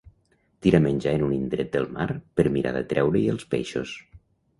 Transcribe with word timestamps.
Tira 0.65 0.77
menjar 0.85 1.11
en 1.17 1.25
un 1.25 1.35
indret 1.35 1.69
del 1.75 1.85
mar 1.97 2.07
per 2.39 2.45
mirar 2.55 2.73
d'atreure-hi 2.79 3.23
els 3.35 3.47
peixos. 3.53 3.93